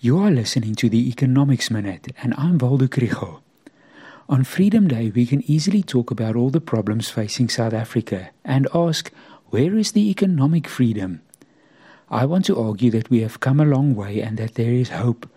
You 0.00 0.18
are 0.18 0.30
listening 0.30 0.76
to 0.76 0.88
the 0.88 1.08
Economics 1.08 1.72
Minute, 1.72 2.12
and 2.22 2.32
I'm 2.38 2.56
Waldo 2.56 2.86
Krugell. 2.86 3.40
On 4.28 4.44
Freedom 4.44 4.86
Day, 4.86 5.10
we 5.12 5.26
can 5.26 5.42
easily 5.50 5.82
talk 5.82 6.12
about 6.12 6.36
all 6.36 6.50
the 6.50 6.60
problems 6.60 7.10
facing 7.10 7.48
South 7.48 7.72
Africa 7.72 8.30
and 8.44 8.68
ask, 8.72 9.10
where 9.46 9.76
is 9.76 9.90
the 9.90 10.08
economic 10.08 10.68
freedom? 10.68 11.20
I 12.08 12.26
want 12.26 12.44
to 12.44 12.56
argue 12.56 12.92
that 12.92 13.10
we 13.10 13.22
have 13.22 13.40
come 13.40 13.58
a 13.58 13.64
long 13.64 13.96
way 13.96 14.20
and 14.20 14.36
that 14.36 14.54
there 14.54 14.70
is 14.70 14.90
hope, 14.90 15.28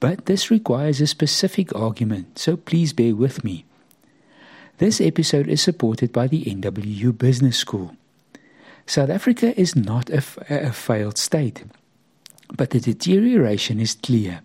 but 0.00 0.26
this 0.26 0.50
requires 0.50 1.00
a 1.00 1.06
specific 1.06 1.72
argument, 1.76 2.36
so 2.36 2.56
please 2.56 2.92
bear 2.92 3.14
with 3.14 3.44
me. 3.44 3.64
This 4.78 5.00
episode 5.00 5.46
is 5.46 5.62
supported 5.62 6.12
by 6.12 6.26
the 6.26 6.46
NWU 6.46 7.16
Business 7.16 7.58
School. 7.58 7.94
South 8.86 9.08
Africa 9.10 9.54
is 9.56 9.76
not 9.76 10.10
a 10.10 10.20
failed 10.72 11.16
state, 11.16 11.62
but 12.56 12.70
the 12.70 12.80
deterioration 12.80 13.80
is 13.80 13.94
clear. 13.94 14.42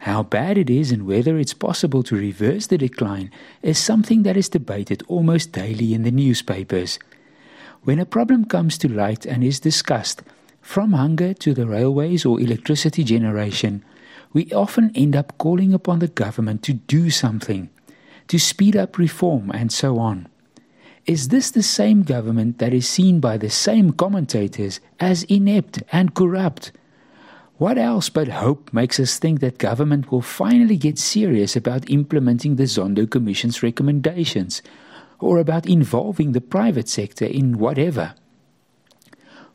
How 0.00 0.22
bad 0.22 0.56
it 0.58 0.70
is 0.70 0.92
and 0.92 1.06
whether 1.06 1.38
it's 1.38 1.54
possible 1.54 2.02
to 2.04 2.16
reverse 2.16 2.68
the 2.68 2.78
decline 2.78 3.30
is 3.62 3.78
something 3.78 4.22
that 4.22 4.36
is 4.36 4.48
debated 4.48 5.02
almost 5.08 5.52
daily 5.52 5.92
in 5.92 6.04
the 6.04 6.12
newspapers. 6.12 6.98
When 7.82 7.98
a 7.98 8.06
problem 8.06 8.44
comes 8.44 8.78
to 8.78 8.88
light 8.88 9.26
and 9.26 9.42
is 9.42 9.60
discussed, 9.60 10.22
from 10.60 10.92
hunger 10.92 11.34
to 11.34 11.54
the 11.54 11.66
railways 11.66 12.24
or 12.24 12.40
electricity 12.40 13.02
generation, 13.02 13.84
we 14.32 14.52
often 14.52 14.92
end 14.94 15.16
up 15.16 15.38
calling 15.38 15.72
upon 15.72 15.98
the 15.98 16.08
government 16.08 16.62
to 16.64 16.74
do 16.74 17.10
something, 17.10 17.70
to 18.28 18.38
speed 18.38 18.76
up 18.76 18.98
reform, 18.98 19.50
and 19.52 19.72
so 19.72 19.98
on. 19.98 20.28
Is 21.06 21.28
this 21.28 21.50
the 21.50 21.62
same 21.62 22.02
government 22.02 22.58
that 22.58 22.74
is 22.74 22.86
seen 22.86 23.18
by 23.18 23.38
the 23.38 23.48
same 23.48 23.92
commentators 23.92 24.80
as 25.00 25.22
inept 25.24 25.82
and 25.90 26.14
corrupt? 26.14 26.70
What 27.58 27.76
else 27.76 28.08
but 28.08 28.28
hope 28.28 28.72
makes 28.72 29.00
us 29.00 29.18
think 29.18 29.40
that 29.40 29.58
government 29.58 30.12
will 30.12 30.22
finally 30.22 30.76
get 30.76 30.96
serious 30.96 31.56
about 31.56 31.90
implementing 31.90 32.54
the 32.54 32.64
Zondo 32.64 33.10
Commission's 33.10 33.64
recommendations 33.64 34.62
or 35.18 35.38
about 35.38 35.66
involving 35.66 36.32
the 36.32 36.40
private 36.40 36.88
sector 36.88 37.24
in 37.24 37.58
whatever? 37.58 38.14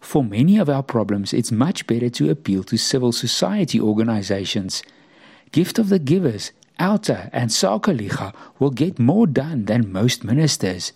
For 0.01 0.21
many 0.21 0.57
of 0.57 0.69
our 0.69 0.83
problems, 0.83 1.33
it's 1.33 1.49
much 1.49 1.87
better 1.87 2.09
to 2.09 2.29
appeal 2.29 2.65
to 2.65 2.77
civil 2.77 3.13
society 3.13 3.79
organizations. 3.79 4.83
Gift 5.53 5.79
of 5.79 5.87
the 5.87 5.97
Givers, 5.97 6.51
OUTA, 6.81 7.29
and 7.31 7.51
Sakeliga 7.51 8.35
will 8.59 8.71
get 8.71 8.99
more 8.99 9.27
done 9.27 9.63
than 9.63 9.93
most 9.93 10.25
ministers. 10.25 10.91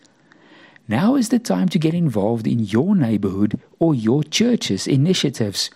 Now 0.90 1.16
is 1.16 1.30
the 1.30 1.40
time 1.40 1.70
to 1.70 1.80
get 1.80 1.94
involved 1.94 2.46
in 2.46 2.60
your 2.60 2.98
neighborhood 2.98 3.62
or 3.80 3.96
your 3.96 4.24
church's 4.24 4.88
initiatives. 4.88 5.70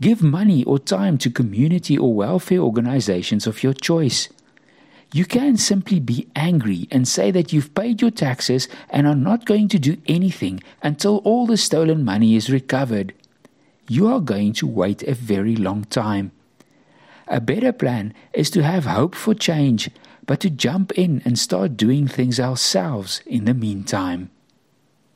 Give 0.00 0.22
money 0.22 0.62
or 0.64 0.78
time 0.78 1.18
to 1.18 1.30
community 1.30 1.98
or 1.98 2.14
welfare 2.14 2.60
organizations 2.60 3.46
of 3.46 3.62
your 3.62 3.72
choice. 3.72 4.28
You 5.12 5.24
can 5.24 5.56
simply 5.56 5.98
be 5.98 6.28
angry 6.36 6.86
and 6.90 7.08
say 7.08 7.30
that 7.32 7.52
you've 7.52 7.74
paid 7.74 8.00
your 8.00 8.10
taxes 8.10 8.68
and 8.90 9.06
are 9.06 9.16
not 9.16 9.46
going 9.46 9.68
to 9.68 9.78
do 9.78 9.96
anything 10.06 10.62
until 10.82 11.18
all 11.24 11.46
the 11.46 11.56
stolen 11.56 12.04
money 12.04 12.36
is 12.36 12.50
recovered. 12.50 13.14
You 13.88 14.06
are 14.06 14.20
going 14.20 14.52
to 14.54 14.66
wait 14.66 15.02
a 15.02 15.14
very 15.14 15.56
long 15.56 15.84
time. 15.84 16.30
A 17.26 17.40
better 17.40 17.72
plan 17.72 18.14
is 18.32 18.50
to 18.50 18.62
have 18.62 18.84
hope 18.84 19.14
for 19.14 19.34
change, 19.34 19.90
but 20.26 20.40
to 20.40 20.50
jump 20.50 20.92
in 20.92 21.22
and 21.24 21.38
start 21.38 21.76
doing 21.76 22.06
things 22.06 22.38
ourselves 22.38 23.20
in 23.26 23.46
the 23.46 23.54
meantime. 23.54 24.30